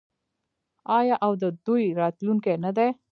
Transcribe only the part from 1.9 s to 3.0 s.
راتلونکی نه دی؟